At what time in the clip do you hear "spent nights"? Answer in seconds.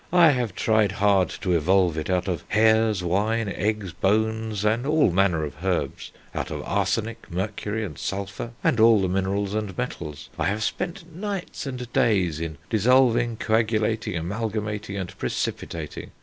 10.63-11.67